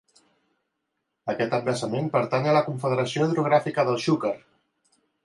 [1.33, 4.33] Aquest embassament pertany a la Confederació Hidrogràfica del Xúquer.